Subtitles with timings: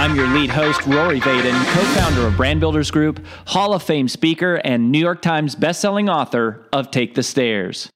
[0.00, 4.08] I'm your lead host, Rory Vaden, co founder of Brand Builders Group, Hall of Fame
[4.08, 7.90] speaker, and New York Times bestselling author of Take the Stairs.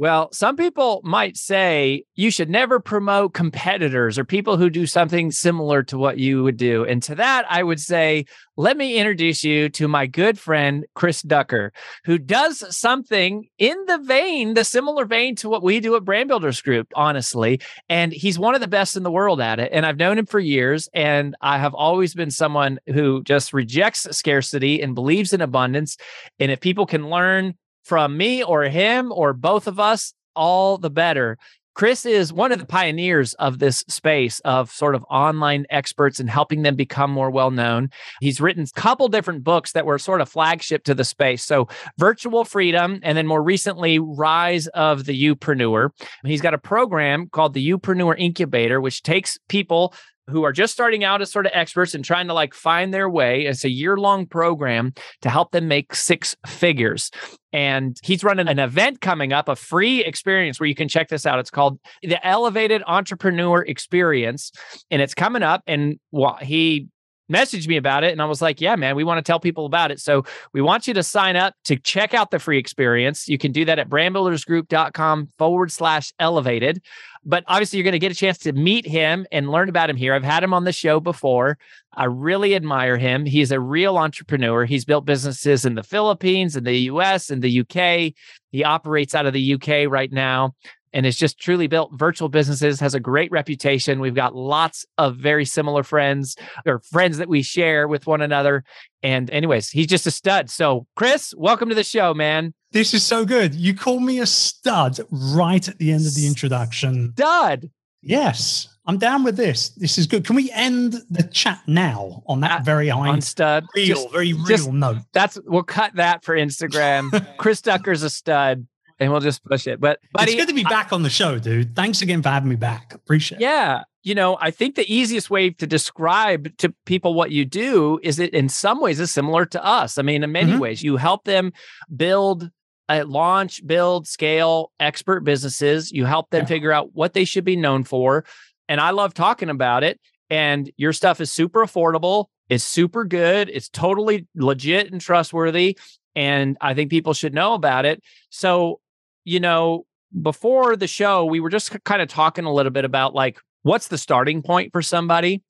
[0.00, 5.32] Well, some people might say you should never promote competitors or people who do something
[5.32, 6.84] similar to what you would do.
[6.84, 11.20] And to that, I would say, let me introduce you to my good friend, Chris
[11.20, 11.72] Ducker,
[12.04, 16.28] who does something in the vein, the similar vein to what we do at Brand
[16.28, 17.60] Builders Group, honestly.
[17.88, 19.70] And he's one of the best in the world at it.
[19.72, 20.88] And I've known him for years.
[20.94, 25.96] And I have always been someone who just rejects scarcity and believes in abundance.
[26.38, 27.54] And if people can learn
[27.88, 31.38] from me or him or both of us, all the better.
[31.74, 36.28] Chris is one of the pioneers of this space of sort of online experts and
[36.28, 37.88] helping them become more well known.
[38.20, 41.44] He's written a couple different books that were sort of flagship to the space.
[41.44, 45.90] So, Virtual Freedom, and then more recently, Rise of the Youpreneur.
[46.24, 49.94] He's got a program called the Youpreneur Incubator, which takes people
[50.28, 53.08] who are just starting out as sort of experts and trying to like find their
[53.08, 53.46] way.
[53.46, 57.10] It's a year long program to help them make six figures.
[57.52, 61.24] And he's running an event coming up, a free experience where you can check this
[61.24, 61.38] out.
[61.38, 64.52] It's called the Elevated Entrepreneur Experience.
[64.90, 65.62] And it's coming up.
[65.66, 65.98] And
[66.42, 66.88] he
[67.30, 69.66] messaged me about it and I was like, yeah, man, we want to tell people
[69.66, 70.00] about it.
[70.00, 73.28] So we want you to sign up to check out the free experience.
[73.28, 76.82] You can do that at brandbuildersgroup.com forward slash elevated.
[77.24, 79.96] But obviously, you're going to get a chance to meet him and learn about him
[79.96, 80.14] here.
[80.14, 81.58] I've had him on the show before.
[81.92, 83.26] I really admire him.
[83.26, 84.64] He's a real entrepreneur.
[84.64, 88.14] He's built businesses in the Philippines, in the US, in the UK.
[88.50, 90.54] He operates out of the UK right now
[90.92, 94.00] and has just truly built virtual businesses, has a great reputation.
[94.00, 98.64] We've got lots of very similar friends or friends that we share with one another.
[99.02, 100.50] And, anyways, he's just a stud.
[100.50, 102.54] So, Chris, welcome to the show, man.
[102.72, 103.54] This is so good.
[103.54, 107.12] You call me a stud right at the end of the introduction.
[107.12, 107.70] Stud.
[108.02, 109.70] Yes, I'm down with this.
[109.70, 110.24] This is good.
[110.24, 114.12] Can we end the chat now on that uh, very high on stud, real, just,
[114.12, 114.98] very real just, note?
[115.12, 117.26] That's we'll cut that for Instagram.
[117.36, 118.66] Chris Ducker's a stud
[118.98, 119.80] and we'll just push it.
[119.80, 121.74] But buddy, it's good to be back on the show, dude.
[121.76, 122.94] Thanks again for having me back.
[122.94, 123.52] Appreciate yeah, it.
[123.52, 123.82] Yeah.
[124.04, 128.18] You know, I think the easiest way to describe to people what you do is
[128.18, 129.98] it in some ways is similar to us.
[129.98, 130.60] I mean, in many mm-hmm.
[130.60, 131.52] ways, you help them
[131.94, 132.50] build
[132.88, 135.92] uh, launch, build, scale expert businesses.
[135.92, 136.46] You help them yeah.
[136.46, 138.24] figure out what they should be known for.
[138.68, 140.00] And I love talking about it.
[140.30, 142.26] And your stuff is super affordable.
[142.48, 143.50] It's super good.
[143.52, 145.78] It's totally legit and trustworthy.
[146.14, 148.02] And I think people should know about it.
[148.30, 148.80] So
[149.28, 149.84] you know,
[150.22, 153.88] before the show, we were just kind of talking a little bit about like what's
[153.88, 155.42] the starting point for somebody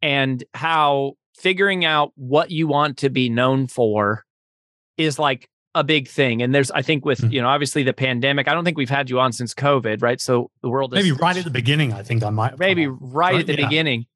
[0.00, 4.24] and how figuring out what you want to be known for
[4.96, 6.40] is like a big thing.
[6.40, 7.32] And there's, I think, with mm-hmm.
[7.32, 8.48] you know, obviously the pandemic.
[8.48, 10.18] I don't think we've had you on since COVID, right?
[10.18, 11.92] So the world is, maybe right at the beginning.
[11.92, 13.66] I think I might maybe right at the yeah.
[13.66, 14.06] beginning.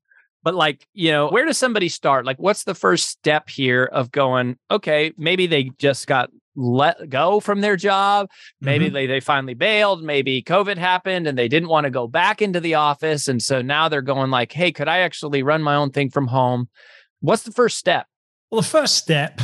[0.43, 2.25] But like, you know, where does somebody start?
[2.25, 4.57] Like, what's the first step here of going?
[4.71, 6.31] Okay, maybe they just got
[6.61, 8.31] let go from their job.
[8.61, 8.95] Maybe mm-hmm.
[8.95, 10.03] they, they finally bailed.
[10.03, 13.29] Maybe COVID happened and they didn't want to go back into the office.
[13.29, 16.29] And so now they're going like, hey, could I actually run my own thing from
[16.29, 16.69] home?
[17.21, 18.07] What's the first step?
[18.51, 19.41] Well, the first step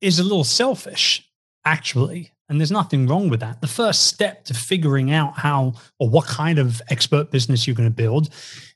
[0.00, 1.28] is a little selfish,
[1.64, 2.32] actually.
[2.48, 3.60] And there's nothing wrong with that.
[3.60, 7.88] The first step to figuring out how or what kind of expert business you're going
[7.88, 8.30] to build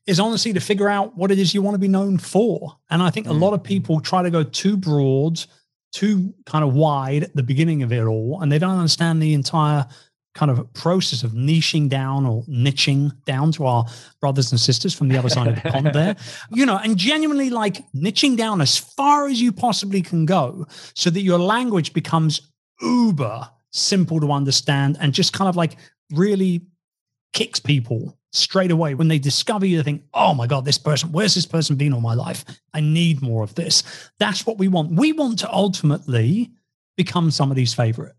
[0.07, 2.77] is honestly to figure out what it is you want to be known for.
[2.91, 3.37] And I think mm-hmm.
[3.37, 5.43] a lot of people try to go too broad
[5.93, 9.35] too kind of wide at the beginning of it all, and they don't understand the
[9.35, 9.87] entire
[10.35, 13.85] kind of process of niching down or niching down to our
[14.21, 16.17] brothers and sisters from the other side of the pond there.
[16.51, 21.11] You know and genuinely like niching down as far as you possibly can go so
[21.11, 22.41] that your language becomes
[22.81, 25.77] uber simple to understand and just kind of like
[26.13, 26.63] really
[27.33, 31.13] kicks people straight away when they discover you they think oh my god this person
[31.13, 32.45] where's this person been all my life?
[32.73, 33.83] I need more of this.
[34.19, 34.93] That's what we want.
[34.93, 36.51] We want to ultimately
[36.97, 38.15] become somebody's favorite.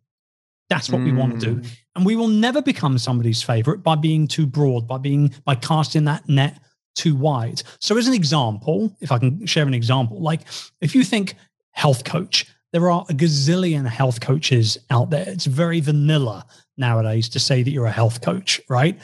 [0.70, 1.06] That's what mm.
[1.06, 1.56] we want to do.
[1.56, 1.68] Mm.
[1.96, 6.06] and we will never become somebody's favorite by being too broad by being by casting
[6.06, 6.60] that net
[6.96, 7.64] too wide.
[7.80, 10.42] So as an example if i can share an example like
[10.82, 11.36] if you think
[11.72, 16.46] health coach there are a gazillion health coaches out there it's very vanilla
[16.78, 19.00] nowadays to say that you're a health coach right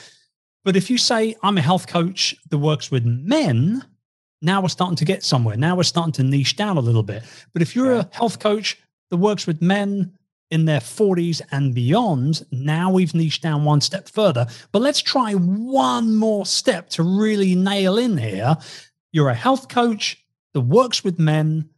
[0.70, 3.84] but if you say, I'm a health coach that works with men,
[4.42, 5.58] now we're starting to get somewhere.
[5.58, 7.24] Now we're starting to niche down a little bit.
[7.54, 8.78] But if you're a health coach
[9.10, 10.14] that works with men
[10.52, 14.48] in their 40s and beyond, now we've niched down one step further.
[14.72, 18.58] But let's try one more step to really nail in here.
[19.12, 20.24] You're a health coach
[20.54, 21.70] that works with men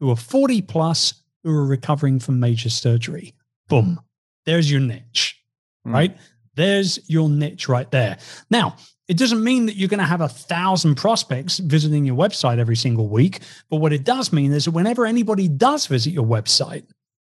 [0.00, 3.34] who are 40 plus who are recovering from major surgery.
[3.68, 4.00] Boom.
[4.46, 5.40] There's your niche,
[5.86, 5.92] mm.
[5.92, 6.16] right?
[6.54, 8.18] There's your niche right there.
[8.50, 8.76] Now,
[9.08, 12.76] it doesn't mean that you're going to have a thousand prospects visiting your website every
[12.76, 13.40] single week.
[13.70, 16.84] But what it does mean is that whenever anybody does visit your website,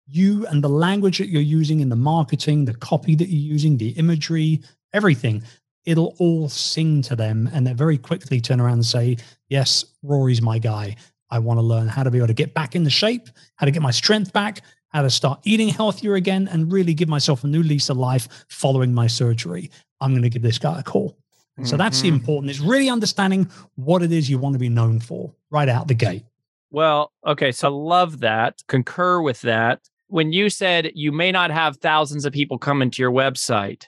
[0.08, 3.78] you and the language that you're using in the marketing, the copy that you're using,
[3.78, 4.62] the imagery,
[4.94, 5.44] everything,
[5.86, 7.50] it'll all sing to them.
[7.51, 9.18] And they very quickly turn around and say,
[9.50, 10.96] Yes, Rory's my guy.
[11.30, 13.72] I want to learn how to be able to get back into shape, how to
[13.72, 17.48] get my strength back, how to start eating healthier again, and really give myself a
[17.48, 19.69] new lease of life following my surgery.
[20.00, 21.18] I'm going to give this guy a call.
[21.60, 21.66] Mm-hmm.
[21.66, 22.18] So that's the mm-hmm.
[22.18, 25.88] important is really understanding what it is you want to be known for right out
[25.88, 26.24] the gate.
[26.69, 27.51] Well, okay.
[27.51, 28.62] So love that.
[28.68, 29.81] Concur with that.
[30.07, 33.88] When you said you may not have thousands of people coming to your website,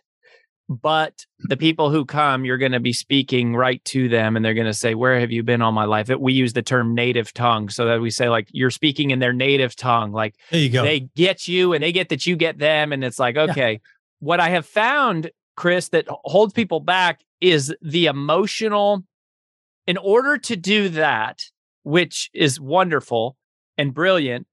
[0.70, 4.54] but the people who come, you're going to be speaking right to them and they're
[4.54, 6.10] going to say, Where have you been all my life?
[6.10, 9.34] We use the term native tongue so that we say, like, you're speaking in their
[9.34, 10.12] native tongue.
[10.12, 10.84] Like, there you go.
[10.84, 12.92] They get you and they get that you get them.
[12.92, 13.74] And it's like, okay.
[13.74, 13.78] Yeah.
[14.20, 19.04] What I have found, Chris, that holds people back is the emotional.
[19.86, 21.44] In order to do that,
[21.84, 23.38] which is wonderful
[23.78, 24.48] and brilliant,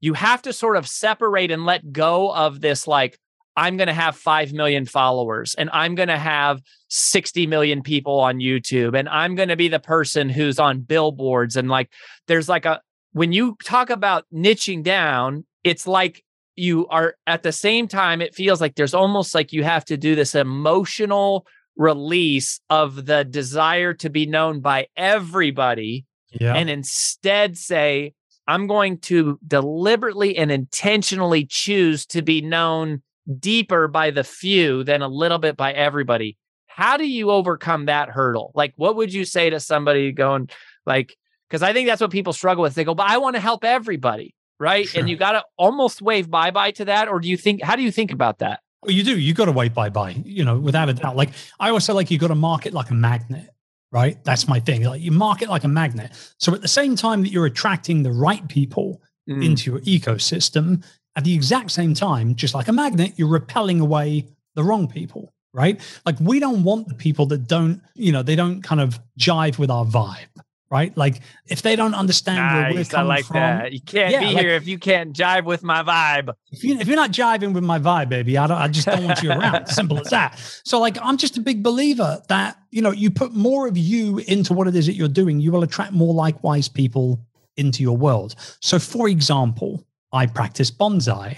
[0.00, 3.18] you have to sort of separate and let go of this, like,
[3.56, 8.20] I'm going to have 5 million followers and I'm going to have 60 million people
[8.20, 11.56] on YouTube and I'm going to be the person who's on billboards.
[11.56, 11.90] And like,
[12.26, 12.80] there's like a,
[13.12, 16.24] when you talk about niching down, it's like
[16.56, 19.96] you are at the same time, it feels like there's almost like you have to
[19.96, 21.46] do this emotional
[21.76, 26.06] release of the desire to be known by everybody.
[26.40, 26.54] Yeah.
[26.54, 28.14] And instead say,
[28.46, 33.02] I'm going to deliberately and intentionally choose to be known
[33.38, 36.36] deeper by the few than a little bit by everybody.
[36.66, 38.52] How do you overcome that hurdle?
[38.54, 40.50] Like, what would you say to somebody going,
[40.86, 41.16] like,
[41.48, 42.74] because I think that's what people struggle with.
[42.74, 44.88] They go, but I want to help everybody, right?
[44.88, 45.00] Sure.
[45.00, 47.08] And you got to almost wave bye bye to that.
[47.08, 48.60] Or do you think, how do you think about that?
[48.82, 49.18] Well, you do.
[49.18, 51.16] You got to wave bye bye, you know, without a doubt.
[51.16, 51.30] Like,
[51.60, 53.50] I always say, like, you got to market like a magnet
[53.94, 54.22] right?
[54.24, 54.82] That's my thing.
[54.82, 56.10] Like you market like a magnet.
[56.38, 59.00] So at the same time that you're attracting the right people
[59.30, 59.42] mm.
[59.42, 60.84] into your ecosystem,
[61.16, 65.32] at the exact same time, just like a magnet, you're repelling away the wrong people,
[65.52, 65.80] right?
[66.04, 69.58] Like we don't want the people that don't, you know, they don't kind of jive
[69.58, 70.26] with our vibe.
[70.70, 73.72] Right, like if they don't understand nice, where we're coming I like from, that.
[73.72, 76.34] You can't yeah, be like, here if you can't jive with my vibe.
[76.50, 79.04] If, you, if you're not jiving with my vibe, baby, I, don't, I just don't
[79.04, 79.68] want you around.
[79.68, 80.36] Simple as that.
[80.64, 84.18] So, like, I'm just a big believer that you know, you put more of you
[84.18, 87.24] into what it is that you're doing, you will attract more likewise people
[87.56, 88.34] into your world.
[88.60, 91.36] So, for example, I practice bonsai.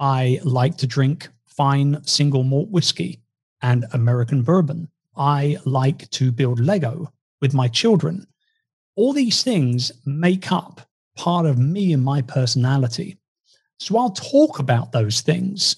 [0.00, 3.20] I like to drink fine single malt whiskey
[3.60, 4.88] and American bourbon.
[5.14, 7.12] I like to build Lego
[7.42, 8.26] with my children.
[8.96, 10.80] All these things make up
[11.16, 13.18] part of me and my personality.
[13.78, 15.76] So I'll talk about those things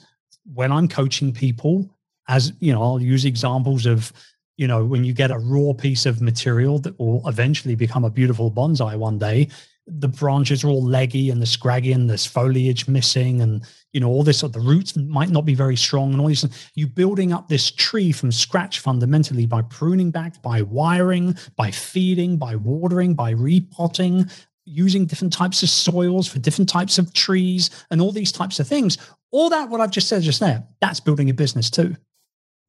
[0.54, 1.90] when I'm coaching people
[2.28, 4.12] as, you know, I'll use examples of,
[4.56, 8.10] you know, when you get a raw piece of material that will eventually become a
[8.10, 9.48] beautiful bonsai one day,
[9.86, 14.08] the branches are all leggy and the scraggy and there's foliage missing and you know
[14.08, 17.48] all this the roots might not be very strong and all these you building up
[17.48, 23.30] this tree from scratch fundamentally by pruning back by wiring by feeding by watering by
[23.30, 24.28] repotting
[24.64, 28.66] using different types of soils for different types of trees and all these types of
[28.66, 28.96] things.
[29.30, 31.96] All that what i've just said just there that's building a business too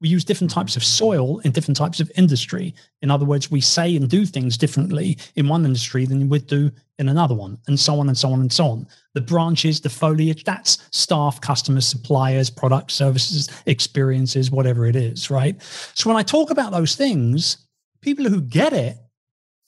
[0.00, 2.74] we use different types of soil in different types of industry.
[3.02, 6.46] In other words, we say and do things differently in one industry than we would
[6.46, 8.86] do in another one, and so on and so on and so on.
[9.14, 15.60] The branches, the foliage, that's staff, customers, suppliers, products, services, experiences, whatever it is, right?
[15.94, 17.66] So when I talk about those things,
[18.00, 18.98] people who get it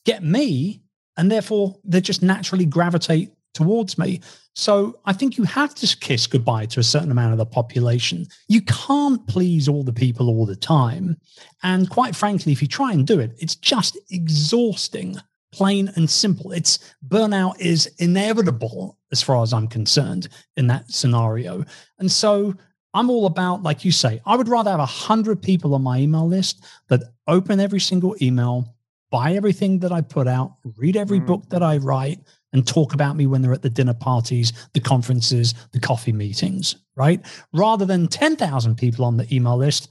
[0.05, 0.83] get me,
[1.17, 4.21] and therefore they just naturally gravitate towards me.
[4.55, 8.27] So I think you have to kiss goodbye to a certain amount of the population.
[8.49, 11.17] You can't please all the people all the time.
[11.62, 15.17] And quite frankly, if you try and do it, it's just exhausting,
[15.53, 16.53] plain and simple.
[16.53, 21.65] It's burnout is inevitable as far as I'm concerned in that scenario.
[21.99, 22.55] And so
[22.95, 25.99] I'm all about, like you say, I would rather have a hundred people on my
[25.99, 28.75] email list that open every single email,
[29.11, 31.27] buy everything that I put out, read every mm.
[31.27, 32.21] book that I write,
[32.52, 36.76] and talk about me when they're at the dinner parties, the conferences, the coffee meetings,
[36.97, 37.25] right?
[37.52, 39.88] Rather than 10,000 people on the email list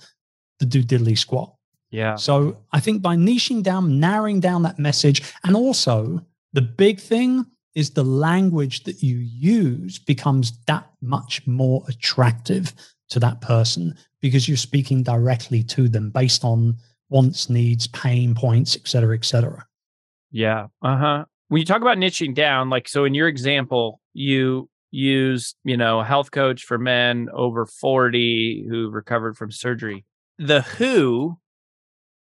[0.60, 1.54] to do diddly squat.
[1.90, 2.16] Yeah.
[2.16, 7.46] So I think by niching down, narrowing down that message, and also the big thing
[7.76, 12.74] is the language that you use becomes that much more attractive
[13.10, 16.76] to that person because you're speaking directly to them based on
[17.10, 19.66] wants, needs, pain points, et cetera, et cetera.
[20.32, 20.68] Yeah.
[20.82, 21.26] Uh huh.
[21.50, 26.02] When you talk about niching down, like, so in your example, you use, you know,
[26.02, 30.06] a health coach for men over 40 who recovered from surgery.
[30.38, 31.38] The who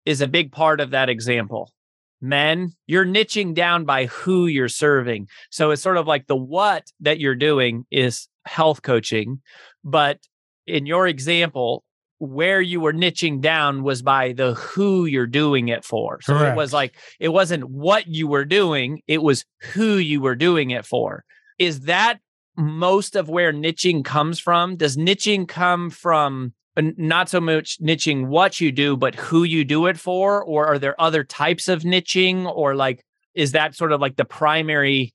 [0.05, 1.73] is a big part of that example.
[2.21, 5.27] Men, you're niching down by who you're serving.
[5.51, 9.41] So it's sort of like the what that you're doing is health coaching.
[9.83, 10.19] But
[10.65, 11.83] in your example,
[12.19, 16.19] where you were niching down was by the who you're doing it for.
[16.21, 16.53] So Correct.
[16.53, 20.71] it was like, it wasn't what you were doing, it was who you were doing
[20.71, 21.23] it for.
[21.59, 22.19] Is that
[22.55, 24.75] most of where niching comes from?
[24.75, 29.63] Does niching come from uh, not so much niching what you do, but who you
[29.63, 30.43] do it for?
[30.43, 32.45] Or are there other types of niching?
[32.45, 33.03] Or like,
[33.35, 35.13] is that sort of like the primary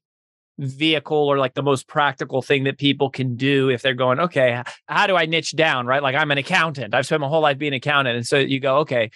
[0.58, 4.62] vehicle or like the most practical thing that people can do if they're going, okay,
[4.86, 5.86] how do I niche down?
[5.86, 6.02] Right.
[6.02, 6.94] Like I'm an accountant.
[6.94, 8.16] I've spent my whole life being an accountant.
[8.16, 9.10] And so you go, okay,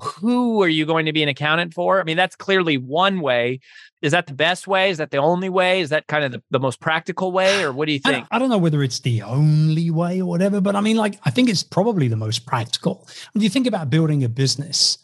[0.00, 2.00] who are you going to be an accountant for?
[2.00, 3.60] I mean, that's clearly one way.
[4.00, 4.90] Is that the best way?
[4.90, 5.80] Is that the only way?
[5.80, 7.52] Is that kind of the, the most practical way?
[7.62, 8.16] Or what do you think?
[8.16, 11.18] don't, I don't know whether it's the only way or whatever, but I mean, like,
[11.24, 13.06] I think it's probably the most practical.
[13.34, 14.98] When you think about building a business,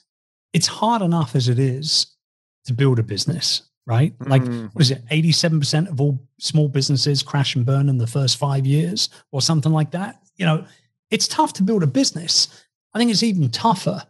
[0.52, 2.06] it's hard enough as it is
[2.64, 4.14] to build a business, right?
[4.20, 4.74] Like, Mhm.
[4.74, 5.02] what is it?
[5.10, 9.72] 87% of all small businesses crash and burn in the first five years or something
[9.72, 10.20] like that.
[10.36, 10.64] You know,
[11.10, 12.48] it's tough to build a business.
[12.92, 14.04] I think it's even tougher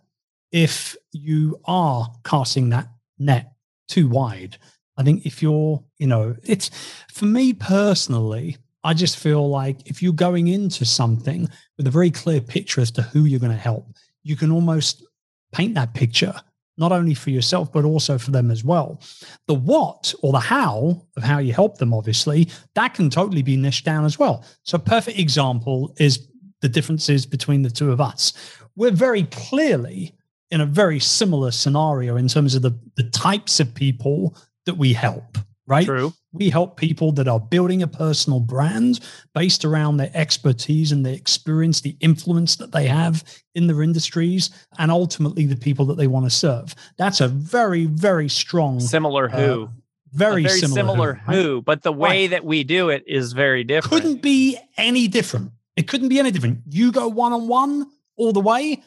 [0.50, 3.52] if you are casting that net
[3.86, 4.58] too wide.
[4.96, 6.70] I think if you're, you know, it's
[7.12, 12.10] for me personally, I just feel like if you're going into something with a very
[12.10, 13.86] clear picture as to who you're going to help,
[14.24, 15.04] you can almost
[15.52, 16.34] paint that picture
[16.78, 19.00] not only for yourself but also for them as well.
[19.46, 23.56] The what or the how of how you help them, obviously, that can totally be
[23.56, 24.44] niched down as well.
[24.62, 26.28] So, a perfect example is
[26.60, 28.32] the differences between the two of us.
[28.76, 30.14] We're very clearly
[30.50, 34.92] in a very similar scenario in terms of the, the types of people that we
[34.92, 35.38] help,
[35.68, 35.84] right?
[35.86, 36.12] True.
[36.32, 39.00] We help people that are building a personal brand
[39.34, 43.22] based around their expertise and their experience, the influence that they have
[43.54, 46.74] in their industries, and ultimately the people that they want to serve.
[46.96, 49.70] That's a very, very strong, Similar uh, who.
[50.12, 51.36] very, A very similar, right?
[51.36, 54.02] who, but the way that we do it is very different.
[54.02, 55.52] Couldn't be any different.
[55.76, 56.60] It couldn't be any different.
[56.70, 58.82] You go one on one all the way.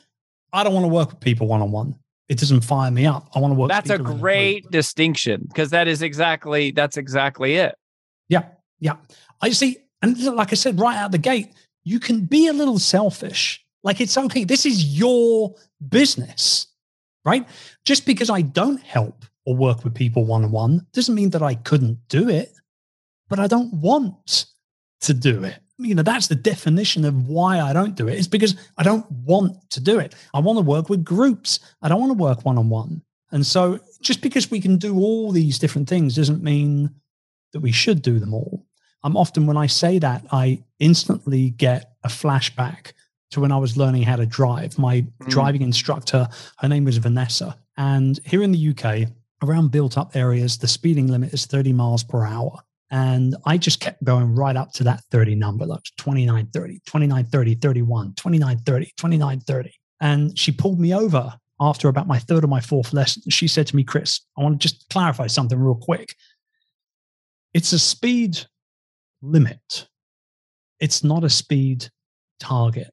[0.51, 1.95] I don't want to work with people one on one.
[2.31, 3.27] It doesn't fire me up.
[3.35, 3.67] I want to work.
[3.67, 4.21] That's a people in group.
[4.21, 7.75] great distinction because that is exactly that's exactly it.
[8.29, 8.43] Yeah,
[8.79, 8.95] yeah.
[9.41, 11.51] I see, and like I said, right out the gate,
[11.83, 13.65] you can be a little selfish.
[13.83, 14.45] Like it's okay.
[14.45, 15.55] This is your
[15.89, 16.67] business,
[17.25, 17.45] right?
[17.83, 21.41] Just because I don't help or work with people one on one doesn't mean that
[21.41, 22.53] I couldn't do it,
[23.27, 24.45] but I don't want
[25.01, 25.59] to do it.
[25.83, 28.17] You know, that's the definition of why I don't do it.
[28.17, 30.15] It's because I don't want to do it.
[30.33, 31.59] I want to work with groups.
[31.81, 33.01] I don't want to work one on one.
[33.31, 36.89] And so just because we can do all these different things doesn't mean
[37.53, 38.65] that we should do them all.
[39.03, 42.93] I'm often, when I say that, I instantly get a flashback
[43.31, 44.77] to when I was learning how to drive.
[44.77, 45.29] My Mm.
[45.29, 46.27] driving instructor,
[46.59, 47.57] her name was Vanessa.
[47.77, 49.07] And here in the UK,
[49.41, 52.59] around built up areas, the speeding limit is 30 miles per hour.
[52.91, 57.25] And I just kept going right up to that 30 number, like 29, 30, 29,
[57.25, 59.71] 30, 31, 29, 30, 29, 30.
[60.01, 63.23] And she pulled me over after about my third or my fourth lesson.
[63.29, 66.15] She said to me, Chris, I want to just clarify something real quick.
[67.53, 68.39] It's a speed
[69.21, 69.87] limit.
[70.79, 71.87] It's not a speed
[72.39, 72.89] target.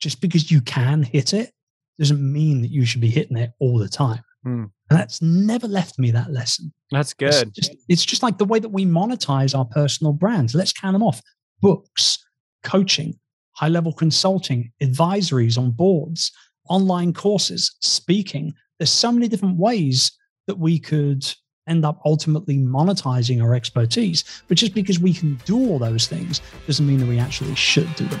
[0.00, 1.52] Just because you can hit it
[1.98, 4.22] doesn't mean that you should be hitting it all the time.
[4.44, 4.64] Hmm.
[4.90, 6.72] And that's never left me that lesson.
[6.90, 7.54] That's It's good.
[7.54, 10.54] just, it's just like the way that we monetize our personal brands.
[10.54, 11.20] Let's count them off
[11.60, 12.24] books,
[12.62, 13.18] coaching,
[13.52, 16.30] high level consulting, advisories on boards,
[16.68, 18.52] online courses, speaking.
[18.78, 20.12] There's so many different ways
[20.46, 21.26] that we could
[21.66, 24.24] end up ultimately monetizing our expertise.
[24.48, 27.94] But just because we can do all those things doesn't mean that we actually should
[27.96, 28.20] do them.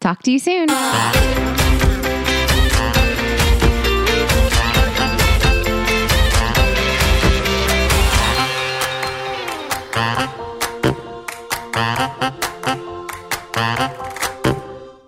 [0.00, 0.68] Talk to you soon.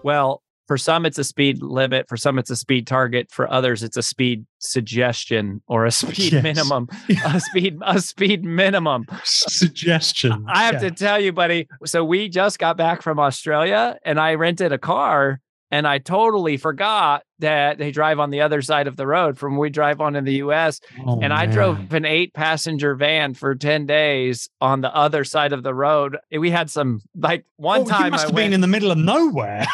[0.04, 2.08] Well, for some, it's a speed limit.
[2.08, 3.30] For some, it's a speed target.
[3.30, 6.42] For others, it's a speed suggestion or a speed Yes.
[6.42, 6.88] minimum.
[7.24, 9.06] A speed, a speed minimum.
[9.24, 10.44] Suggestion.
[10.48, 10.88] I have Yeah.
[10.88, 11.68] to tell you, buddy.
[11.84, 15.40] So we just got back from Australia and I rented a car
[15.72, 19.56] and I totally forgot that they drive on the other side of the road from
[19.56, 20.78] we drive on in the US.
[21.04, 21.54] Oh, and I man.
[21.54, 26.18] drove an eight passenger van for 10 days on the other side of the road.
[26.30, 28.60] Eh, we had some like one Oh, time you must I have went, been in
[28.60, 29.66] the middle of nowhere.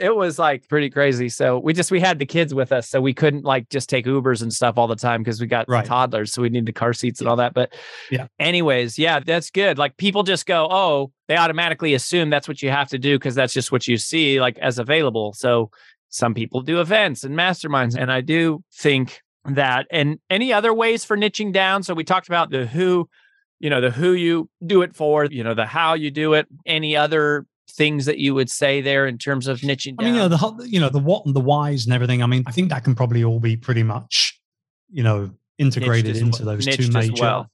[0.00, 1.28] it was like pretty crazy.
[1.28, 4.06] So we just we had the kids with us, so we couldn't like just take
[4.06, 5.84] Ubers and stuff all the time because we got Right.
[5.84, 7.54] toddlers, so we needed car seats and all that.
[7.54, 7.74] But
[8.10, 8.26] Yeah.
[8.40, 9.78] anyways, yeah, that's good.
[9.78, 13.34] Like people just go, oh, they automatically assume that's what you have to do because
[13.34, 15.32] that's just what you see like as available.
[15.32, 15.70] So
[16.08, 21.04] some people do events and masterminds, and I do think that and any other ways
[21.04, 21.82] for niching down.
[21.82, 23.08] So we talked about the who,
[23.58, 26.46] you know, the who you do it for, you know, the how you do it.
[26.66, 30.20] Any other things that you would say there in terms of niching I mean, you
[30.20, 32.22] know, the you know the what and the whys and everything.
[32.22, 34.38] I mean, I think that can probably all be pretty much,
[34.90, 37.50] you know, integrated into those two major well.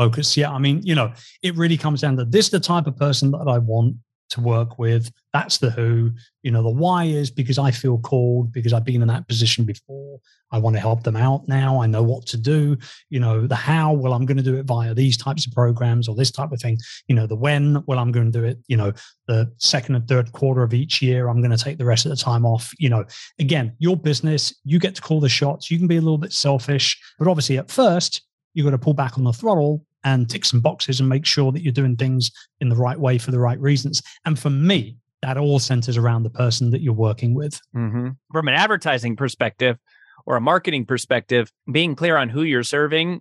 [0.00, 0.36] Focus.
[0.36, 2.96] Yeah, I mean, you know, it really comes down to this: is the type of
[2.96, 3.96] person that I want
[4.30, 5.10] to work with.
[5.32, 6.12] That's the who.
[6.42, 9.64] You know, the why is because I feel called because I've been in that position
[9.64, 10.20] before.
[10.52, 11.80] I want to help them out now.
[11.80, 12.76] I know what to do.
[13.08, 16.08] You know, the how, well, I'm going to do it via these types of programs
[16.08, 16.78] or this type of thing.
[17.06, 18.92] You know, the when, well, I'm going to do it, you know,
[19.28, 21.28] the second and third quarter of each year.
[21.28, 22.72] I'm going to take the rest of the time off.
[22.78, 23.04] You know,
[23.38, 25.70] again, your business, you get to call the shots.
[25.70, 28.22] You can be a little bit selfish, but obviously at first,
[28.54, 31.52] you've got to pull back on the throttle and tick some boxes and make sure
[31.52, 32.30] that you're doing things
[32.60, 34.02] in the right way for the right reasons.
[34.24, 37.60] And for me, that all centers around the person that you're working with.
[37.76, 38.16] Mhm.
[38.32, 39.76] From an advertising perspective
[40.24, 43.20] or a marketing perspective, being clear on who you're serving,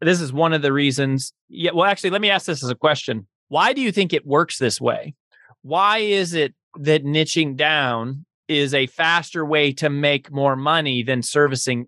[0.00, 1.32] this is one of the reasons.
[1.48, 3.26] Yeah, well, actually, let me ask this as a question.
[3.48, 5.14] Why do you think it works this way?
[5.62, 11.22] Why is it that niching down is a faster way to make more money than
[11.22, 11.86] servicing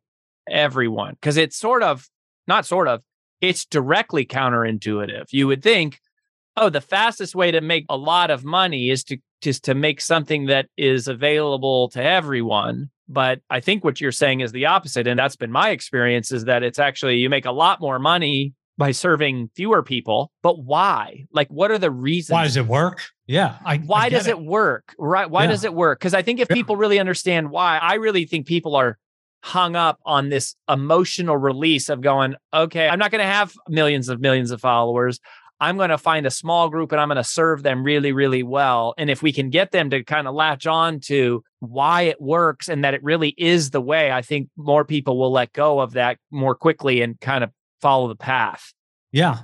[0.49, 1.15] everyone?
[1.15, 2.09] Because it's sort of,
[2.47, 3.03] not sort of,
[3.43, 5.27] it's directly counterintuitive.
[5.33, 6.01] You would think,
[6.57, 10.01] oh, the fastest way to make a lot of money is to just to make
[10.01, 12.89] something that is available to everyone.
[13.09, 15.07] But I think what you're saying is the opposite.
[15.09, 18.55] And that's been my experience is that it's actually you make a lot more money
[18.79, 20.31] by serving fewer people.
[20.43, 21.27] But why?
[21.33, 22.33] Like, what are the reasons?
[22.33, 23.03] Why does it work?
[23.27, 23.59] Yeah.
[23.65, 24.95] I, I why get does it work?
[24.99, 25.29] Right.
[25.29, 25.51] Why Yeah.
[25.51, 25.99] does it work?
[25.99, 26.55] Because I think if Yeah.
[26.55, 28.97] people really understand why, I really think people are
[29.43, 34.09] hung up on this emotional release of going, okay, I'm not going to have millions
[34.09, 35.19] of millions of followers.
[35.61, 38.43] I'm going to find a small group and I'm going to serve them really, really
[38.43, 38.95] well.
[38.99, 42.69] And if we can get them to kind of latch on to why it works
[42.69, 45.93] and that it really is the way, I think more people will let go of
[45.93, 47.51] that more quickly and kind of
[47.81, 48.73] follow the path.
[49.13, 49.39] Yeah.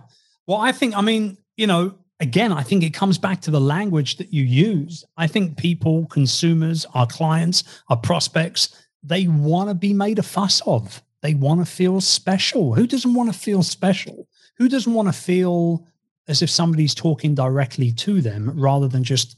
[0.48, 3.60] Well, I think, I mean, you know, again, I think it comes back to the
[3.60, 5.04] language that you use.
[5.16, 10.60] I think people, consumers, our clients, our prospects, they want to be made a fuss
[10.66, 11.02] of.
[11.22, 12.74] They want to feel special.
[12.74, 14.28] Who doesn't want to feel special?
[14.56, 15.86] Who doesn't want to feel
[16.28, 19.36] as if somebody's talking directly to them rather than just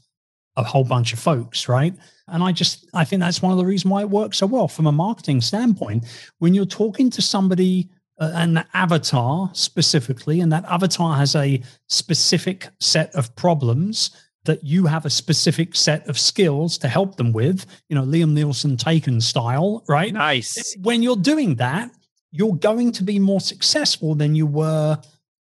[0.57, 1.93] a whole bunch of folks, right?
[2.27, 4.67] And I just, I think that's one of the reasons why it works so well
[4.67, 6.05] from a marketing standpoint.
[6.39, 12.67] When you're talking to somebody uh, an avatar specifically, and that avatar has a specific
[12.79, 14.11] set of problems
[14.45, 18.33] that you have a specific set of skills to help them with, you know, Liam
[18.33, 20.13] Neeson taken style, right?
[20.13, 20.75] Nice.
[20.81, 21.91] When you're doing that,
[22.31, 24.99] you're going to be more successful than you were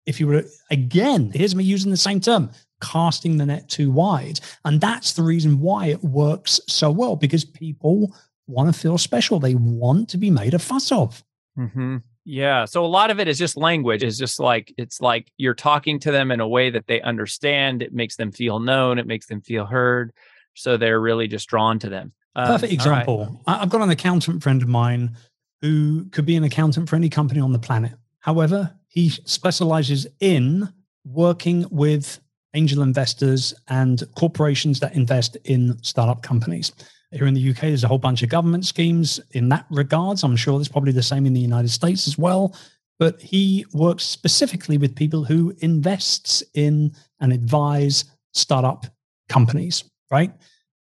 [0.07, 4.41] if you were, again, here's me using the same term, casting the net too wide.
[4.65, 9.41] And that's the reason why it works so well because people want to feel special.
[9.41, 11.23] They want to be made a fuss of.
[11.57, 12.65] hmm Yeah.
[12.65, 14.03] So a lot of it is just language.
[14.03, 17.83] It's just like it's like you're talking to them in a way that they understand.
[17.83, 18.99] It makes them feel known.
[18.99, 20.13] It makes them feel heard.
[20.55, 22.13] So they're really just drawn to them.
[22.35, 23.41] Um, Perfect example.
[23.47, 25.17] I I've got an accountant friend of mine
[25.63, 27.93] who could be an accountant for any company on the planet.
[28.19, 30.69] However, he specializes in
[31.05, 32.19] working with
[32.55, 36.73] angel investors and corporations that invest in startup companies.
[37.13, 40.23] Here in the UK, there's a whole bunch of government schemes in that regards.
[40.23, 42.55] I'm sure it's probably the same in the United States as well.
[42.99, 48.87] But he works specifically with people who invests in and advise startup
[49.29, 50.33] companies, right?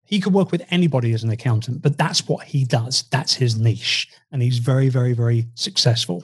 [0.04, 3.04] He could work with anybody as an accountant, but that's what he does.
[3.12, 4.08] That's his niche.
[4.32, 6.24] And he's very, very, very successful.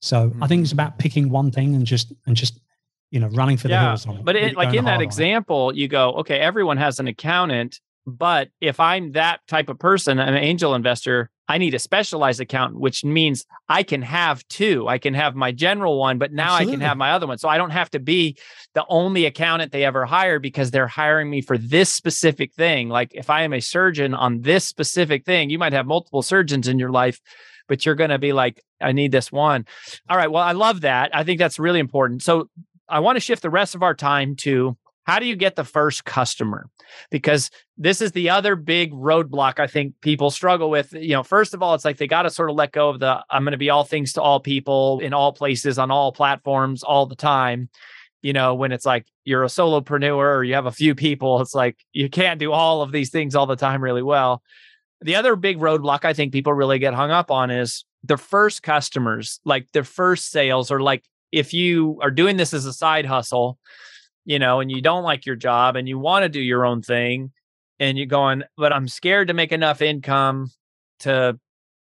[0.00, 0.80] So I think it's mm-hmm.
[0.80, 2.60] about picking one thing and just and just
[3.10, 4.24] you know running for the Yeah, hills on it.
[4.24, 7.80] But it, like in that example, you go, okay, everyone has an accountant.
[8.06, 12.78] But if I'm that type of person, an angel investor, I need a specialized account,
[12.78, 14.86] which means I can have two.
[14.86, 16.72] I can have my general one, but now Absolutely.
[16.72, 17.38] I can have my other one.
[17.38, 18.36] So I don't have to be
[18.74, 22.88] the only accountant they ever hire because they're hiring me for this specific thing.
[22.88, 26.68] Like if I am a surgeon on this specific thing, you might have multiple surgeons
[26.68, 27.20] in your life,
[27.66, 29.66] but you're going to be like, I need this one.
[30.08, 30.30] All right.
[30.30, 31.10] Well, I love that.
[31.12, 32.22] I think that's really important.
[32.22, 32.48] So
[32.88, 34.76] I want to shift the rest of our time to
[35.10, 36.70] how do you get the first customer?
[37.10, 40.92] Because this is the other big roadblock I think people struggle with.
[40.92, 43.00] You know, first of all, it's like they got to sort of let go of
[43.00, 46.12] the I'm going to be all things to all people in all places on all
[46.12, 47.70] platforms all the time.
[48.22, 51.56] You know, when it's like you're a solopreneur or you have a few people, it's
[51.56, 54.44] like you can't do all of these things all the time really well.
[55.00, 58.62] The other big roadblock I think people really get hung up on is the first
[58.62, 63.06] customers, like the first sales, or like if you are doing this as a side
[63.06, 63.58] hustle,
[64.24, 66.82] you know, and you don't like your job and you want to do your own
[66.82, 67.32] thing
[67.78, 70.50] and you're going, but I'm scared to make enough income
[71.00, 71.38] to,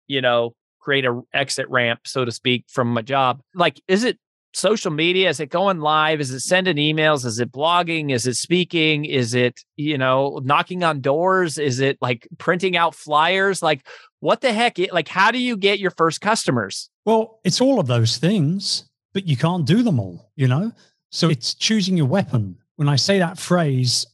[0.06, 3.40] you know, create a exit ramp, so to speak, from my job.
[3.54, 4.18] Like, is it
[4.52, 5.28] social media?
[5.28, 6.20] Is it going live?
[6.20, 7.24] Is it sending emails?
[7.24, 8.10] Is it blogging?
[8.12, 9.04] Is it speaking?
[9.04, 11.58] Is it, you know, knocking on doors?
[11.58, 13.62] Is it like printing out flyers?
[13.62, 13.86] Like,
[14.20, 14.78] what the heck?
[14.92, 16.90] Like, how do you get your first customers?
[17.04, 20.72] Well, it's all of those things, but you can't do them all, you know?
[21.10, 22.56] So it's choosing your weapon.
[22.76, 24.06] When I say that phrase,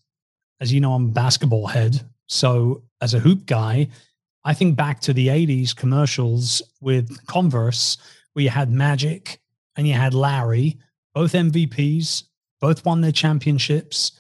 [0.61, 2.01] as you know, I'm basketball head.
[2.27, 3.89] So as a hoop guy,
[4.45, 7.99] I think back to the 80s commercials with Converse,
[8.33, 9.41] where you had Magic
[9.77, 10.79] and you had Larry,
[11.15, 12.25] both MVPs,
[12.61, 14.13] both won their championships,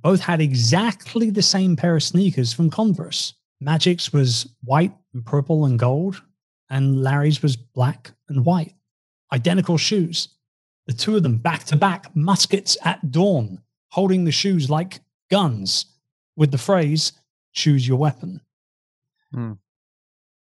[0.00, 3.34] both had exactly the same pair of sneakers from Converse.
[3.60, 6.22] Magic's was white and purple and gold,
[6.70, 8.74] and Larry's was black and white.
[9.32, 10.28] Identical shoes
[10.86, 15.86] the two of them back to back, muskets at dawn, holding the shoes like guns,
[16.36, 17.12] with the phrase,
[17.52, 18.40] choose your weapon.
[19.32, 19.52] Hmm.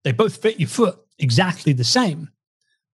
[0.03, 2.29] They both fit your foot exactly the same,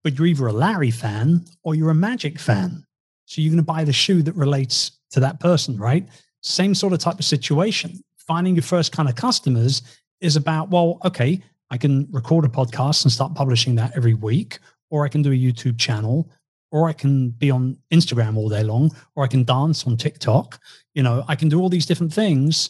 [0.04, 2.86] but you're either a Larry fan or you're a Magic fan.
[3.26, 6.08] So you're going to buy the shoe that relates to that person, right?
[6.42, 8.00] Same sort of type of situation.
[8.18, 9.82] Finding your first kind of customers
[10.22, 14.60] is about, well, okay, I can record a podcast and start publishing that every week,
[14.90, 16.30] or I can do a YouTube channel,
[16.76, 20.60] or I can be on Instagram all day long, or I can dance on TikTok.
[20.94, 22.70] You know, I can do all these different things.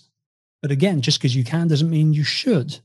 [0.62, 2.78] But again, just because you can doesn't mean you should.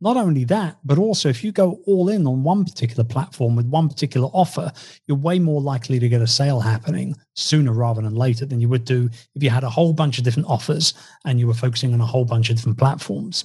[0.00, 3.66] Not only that, but also if you go all in on one particular platform with
[3.66, 4.72] one particular offer,
[5.06, 8.70] you're way more likely to get a sale happening sooner rather than later than you
[8.70, 10.94] would do if you had a whole bunch of different offers
[11.26, 13.44] and you were focusing on a whole bunch of different platforms.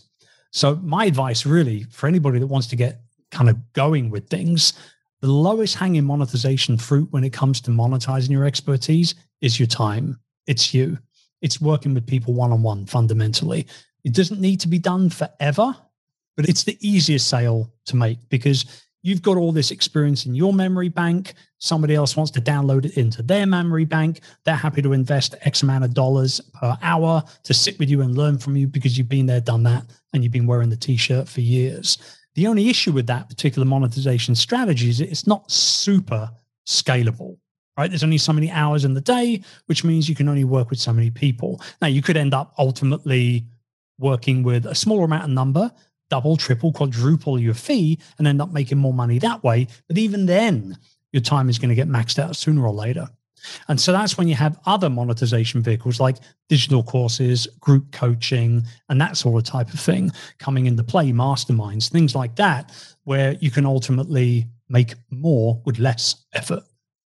[0.53, 4.71] So, my advice really for anybody that wants to get kind of going with things
[5.21, 10.19] the lowest hanging monetization fruit when it comes to monetizing your expertise is your time.
[10.45, 10.97] It's you.
[11.41, 13.67] It's working with people one on one fundamentally.
[14.03, 15.75] It doesn't need to be done forever,
[16.35, 20.53] but it's the easiest sale to make because you've got all this experience in your
[20.53, 21.33] memory bank.
[21.59, 24.21] Somebody else wants to download it into their memory bank.
[24.45, 28.17] They're happy to invest X amount of dollars per hour to sit with you and
[28.17, 30.95] learn from you because you've been there, done that, and you've been wearing the t
[30.95, 31.97] shirt for years.
[32.37, 36.29] The only issue with that particular monetization strategy is it's not super
[36.67, 37.39] scalable,
[37.75, 37.89] right?
[37.89, 40.79] There's only so many hours in the day, which means you can only work with
[40.79, 41.59] so many people.
[41.81, 43.47] Now, you could end up ultimately
[43.97, 45.71] working with a smaller amount of number,
[46.11, 49.67] double, triple, quadruple your fee, and end up making more money that way.
[49.87, 50.77] But even then,
[51.11, 53.09] your time is going to get maxed out sooner or later.
[53.67, 56.17] And so that's when you have other monetization vehicles like
[56.49, 61.89] digital courses, group coaching, and that sort of type of thing coming into play, masterminds,
[61.89, 62.71] things like that,
[63.03, 66.63] where you can ultimately make more with less effort.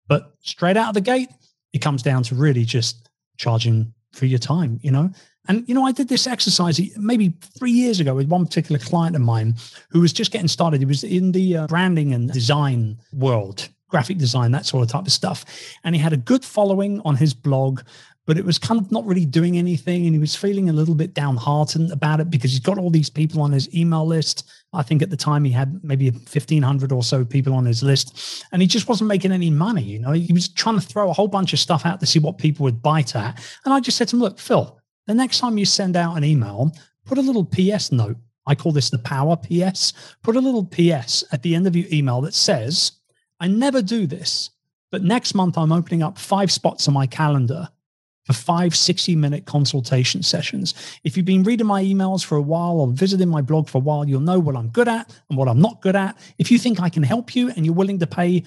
[0.08, 1.30] But straight out of the gate,
[1.73, 5.10] it comes down to really just charging for your time, you know?
[5.47, 9.15] And, you know, I did this exercise maybe three years ago with one particular client
[9.15, 9.56] of mine
[9.89, 10.82] who was just getting started.
[10.82, 15.06] He was in the uh, branding and design world graphic design, that sort of type
[15.06, 15.45] of stuff.
[15.84, 17.82] And he had a good following on his blog,
[18.25, 20.06] but it was kind of not really doing anything.
[20.06, 23.10] And he was feeling a little bit downhearted about it because he's got all these
[23.10, 24.49] people on his email list.
[24.73, 28.45] I think at the time he had maybe 1,500 or so people on his list,
[28.51, 29.84] and he just wasn't making any money.
[29.84, 32.19] You know, he was trying to throw a whole bunch of stuff out to see
[32.19, 33.43] what people would bite at.
[33.65, 36.23] And I just said to him, Look, Phil, the next time you send out an
[36.23, 36.71] email,
[37.06, 38.15] put a little PS note.
[38.47, 39.93] I call this the power PS.
[40.23, 42.93] Put a little PS at the end of your email that says,
[43.41, 44.51] I never do this,
[44.91, 47.69] but next month I'm opening up five spots on my calendar
[48.25, 50.75] for five 60 minute consultation sessions.
[51.04, 53.82] If you've been reading my emails for a while or visiting my blog for a
[53.82, 56.19] while, you'll know what I'm good at and what I'm not good at.
[56.38, 58.43] If you think I can help you and you're willing to pay,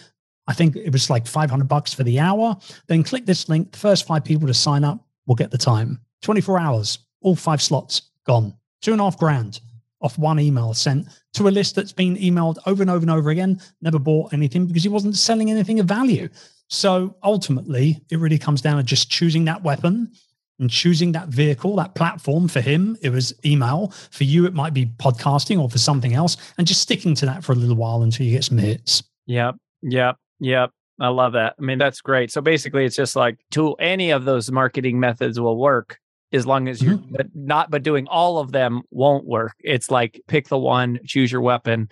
[0.47, 3.73] I think it was like 500 bucks for the hour, then click this link.
[3.73, 6.01] The first five people to sign up will get the time.
[6.23, 8.55] 24 hours, all five slots gone.
[8.81, 9.61] Two and a half grand
[10.05, 13.31] off one email sent to a list that's been emailed over and over and over
[13.31, 16.29] again, never bought anything because he wasn't selling anything of value.
[16.69, 20.13] So ultimately, it really comes down to just choosing that weapon
[20.59, 23.93] and choosing that vehicle, that platform for him, it was email.
[24.11, 27.43] For you, it might be podcasting or for something else, and just sticking to that
[27.43, 29.03] for a little while until you get some hits.
[29.27, 29.57] Yep.
[29.83, 30.17] Yep.
[30.41, 30.71] Yep.
[31.01, 31.57] I love that.
[31.59, 32.31] I mean, that's great.
[32.31, 35.99] So basically, it's just like to any of those marketing methods will work
[36.35, 37.15] as long as you mm-hmm.
[37.15, 39.55] but not, but doing all of them won't work.
[39.61, 41.89] It's like pick the one, choose your weapon.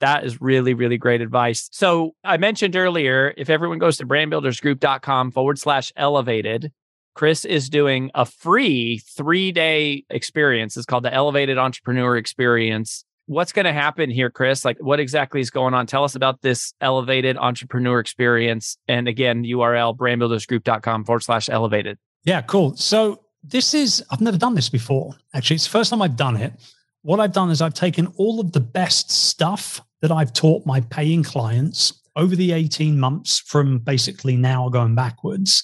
[0.00, 1.68] That is really, really great advice.
[1.72, 6.72] So I mentioned earlier, if everyone goes to brandbuildersgroup.com forward slash elevated,
[7.14, 10.76] Chris is doing a free three day experience.
[10.76, 13.04] It's called the Elevated Entrepreneur Experience.
[13.26, 14.64] What's going to happen here, Chris?
[14.64, 15.86] Like, what exactly is going on?
[15.86, 18.76] Tell us about this Elevated Entrepreneur Experience.
[18.88, 21.98] And again, URL brandbuildersgroup.com forward slash elevated.
[22.24, 22.76] Yeah, cool.
[22.76, 25.14] So, this is, I've never done this before.
[25.34, 26.52] Actually, it's the first time I've done it.
[27.02, 30.80] What I've done is I've taken all of the best stuff that I've taught my
[30.80, 35.62] paying clients over the 18 months from basically now going backwards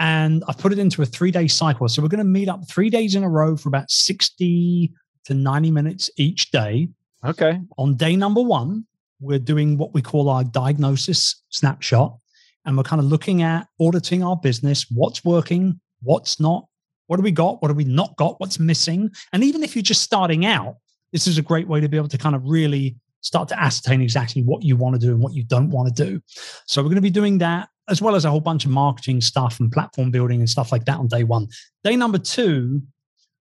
[0.00, 1.88] and I've put it into a three day cycle.
[1.88, 4.92] So we're going to meet up three days in a row for about 60
[5.24, 6.88] to 90 minutes each day.
[7.24, 7.60] Okay.
[7.78, 8.86] On day number one,
[9.20, 12.18] we're doing what we call our diagnosis snapshot.
[12.66, 16.66] And we're kind of looking at auditing our business, what's working, what's not,
[17.06, 19.10] what do we got, what do we not got, what's missing.
[19.32, 20.76] And even if you're just starting out,
[21.12, 24.02] this is a great way to be able to kind of really start to ascertain
[24.02, 26.20] exactly what you want to do and what you don't want to do.
[26.66, 29.20] So we're going to be doing that as well as a whole bunch of marketing
[29.20, 31.48] stuff and platform building and stuff like that on day one.
[31.82, 32.82] Day number two,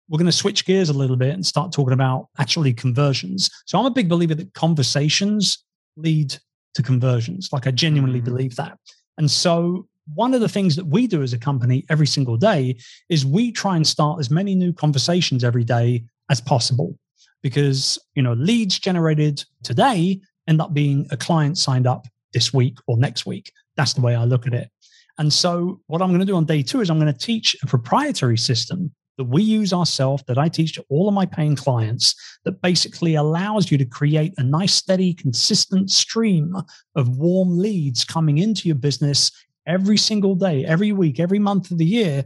[0.08, 3.50] we're going to switch gears a little bit and start talking about actually conversions.
[3.66, 5.64] So I'm a big believer that conversations
[5.96, 6.34] lead
[6.74, 7.50] to conversions.
[7.52, 8.32] Like I genuinely mm-hmm.
[8.32, 8.76] believe that.
[9.18, 12.76] And so one of the things that we do as a company every single day
[13.08, 16.98] is we try and start as many new conversations every day as possible
[17.42, 22.78] because you know leads generated today end up being a client signed up this week
[22.86, 24.70] or next week that's the way I look at it.
[25.18, 27.56] And so, what I'm going to do on day two is I'm going to teach
[27.62, 31.56] a proprietary system that we use ourselves, that I teach to all of my paying
[31.56, 36.54] clients, that basically allows you to create a nice, steady, consistent stream
[36.94, 39.30] of warm leads coming into your business
[39.70, 42.24] every single day, every week, every month of the year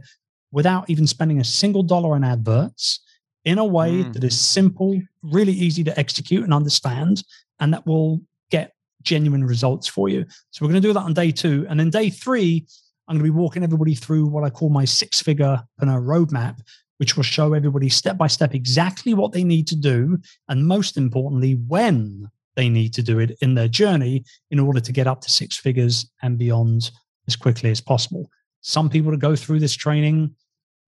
[0.51, 2.99] without even spending a single dollar on adverts
[3.45, 4.13] in a way mm.
[4.13, 7.23] that is simple, really easy to execute and understand,
[7.59, 10.25] and that will get genuine results for you.
[10.49, 11.65] So we're going to do that on day two.
[11.69, 12.65] And then day three,
[13.07, 16.59] I'm going to be walking everybody through what I call my six figure roadmap,
[16.97, 20.17] which will show everybody step by step exactly what they need to do.
[20.49, 24.91] And most importantly, when they need to do it in their journey in order to
[24.91, 26.89] get up to six figures and beyond
[27.27, 28.29] as quickly as possible.
[28.61, 30.35] Some people to go through this training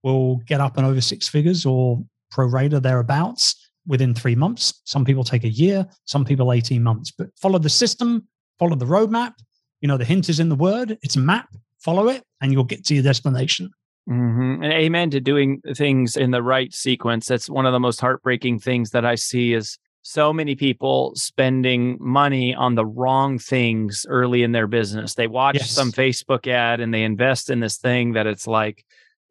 [0.03, 4.81] will get up and over six figures or pro rata thereabouts within three months.
[4.85, 7.11] Some people take a year, some people 18 months.
[7.11, 8.27] But follow the system,
[8.59, 9.33] follow the roadmap.
[9.81, 12.63] You know, the hint is in the word, it's a map, follow it, and you'll
[12.63, 13.71] get to your destination.
[14.09, 14.63] Mm-hmm.
[14.63, 17.27] And amen to doing things in the right sequence.
[17.27, 21.97] That's one of the most heartbreaking things that I see is so many people spending
[21.99, 25.15] money on the wrong things early in their business.
[25.15, 25.69] They watch yes.
[25.69, 28.85] some Facebook ad and they invest in this thing that it's like,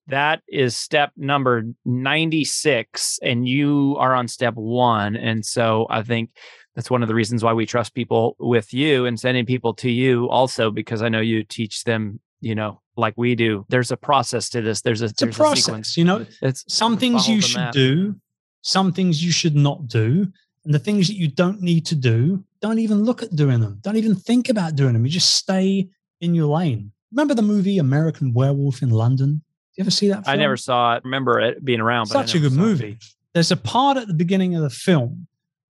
[0.08, 6.30] that is step number 96 and you are on step 1 and so i think
[6.76, 9.90] that's one of the reasons why we trust people with you and sending people to
[9.90, 13.96] you also because i know you teach them you know like we do there's a
[13.96, 17.28] process to this there's a, it's there's a process a you know it's some things
[17.28, 17.72] you should map.
[17.72, 18.14] do
[18.62, 20.28] some things you should not do
[20.66, 23.78] and the things that you don't need to do don't even look at doing them
[23.82, 25.88] don't even think about doing them you just stay
[26.20, 29.42] in your lane remember the movie american werewolf in london
[29.76, 30.24] Do you ever see that?
[30.24, 30.32] Film?
[30.32, 31.04] I never saw it.
[31.04, 32.06] Remember it being around.
[32.06, 32.92] Such a good movie.
[32.92, 33.04] It.
[33.34, 35.26] There's a part at the beginning of the film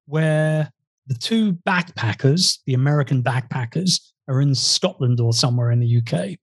[0.06, 0.70] where
[1.08, 6.38] the two backpackers, the American backpackers, are in Scotland or somewhere in the UK,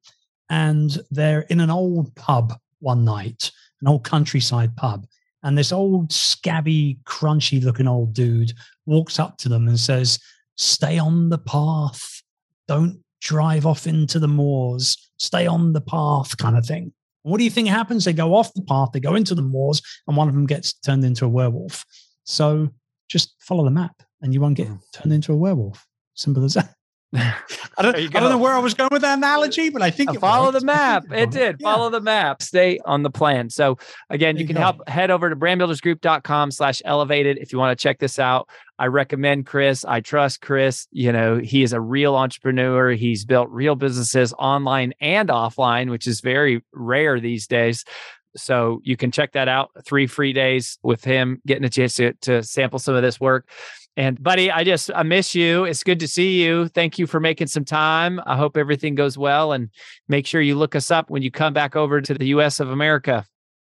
[0.50, 5.06] and they're in an old pub one night, an old countryside pub,
[5.44, 8.54] and this old scabby, crunchy looking old dude
[8.86, 10.20] walks up to them and says,
[10.56, 12.22] "Stay on the path.
[12.68, 14.98] Don't drive off into the moors.
[15.18, 16.94] Stay on the path," kind of thing.
[17.24, 18.04] What do you think happens?
[18.04, 20.74] They go off the path, they go into the moors, and one of them gets
[20.74, 21.86] turned into a werewolf.
[22.26, 22.70] So
[23.10, 24.76] just follow the map and you won't get hmm.
[24.94, 25.86] turned into a werewolf.
[26.16, 26.74] Simple as that.
[27.16, 30.20] I don't, I don't know where I was going with that analogy, but I think
[30.20, 31.06] follow the map.
[31.12, 31.58] It did.
[31.60, 31.64] Yeah.
[31.64, 32.42] Follow the map.
[32.42, 33.50] Stay on the plan.
[33.50, 33.78] So
[34.10, 37.82] again, you, you can help head over to brandbuildersgroup.com slash elevated if you want to
[37.82, 38.50] check this out.
[38.80, 39.86] I recommend Chris.
[39.86, 40.88] I trust Chris.
[40.92, 42.92] You know, he is a real entrepreneur.
[42.92, 47.86] He's built real businesses online and offline, which is very rare these days
[48.36, 49.70] So you can check that out.
[49.86, 53.48] Three free days with him, getting a chance to, to sample some of this work.
[53.96, 55.66] And buddy, I just I miss you.
[55.66, 56.68] It's good to see you.
[56.68, 58.20] Thank you for making some time.
[58.26, 59.70] I hope everything goes well and
[60.08, 62.72] make sure you look us up when you come back over to the US of
[62.72, 63.26] America.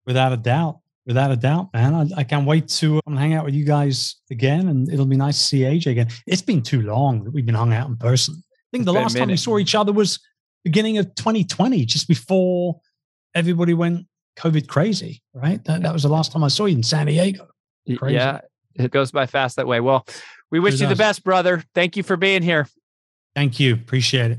[0.06, 0.80] Without a doubt.
[1.04, 1.94] Without a doubt, man.
[1.94, 5.16] I, I can't wait to um, hang out with you guys again and it'll be
[5.16, 6.08] nice to see AJ again.
[6.26, 8.42] It's been too long that we've been hung out in person.
[8.42, 10.18] I think the last time we saw each other was
[10.64, 12.80] beginning of 2020, just before
[13.34, 15.62] everybody went COVID crazy, right?
[15.64, 17.46] That, that was the last time I saw you in San Diego.
[17.96, 18.16] Crazy.
[18.16, 18.40] Yeah,
[18.78, 19.80] it goes by fast that way.
[19.80, 20.06] Well,
[20.50, 20.98] we wish you the does.
[20.98, 21.62] best, brother.
[21.74, 22.68] Thank you for being here.
[23.34, 23.74] Thank you.
[23.74, 24.38] Appreciate it.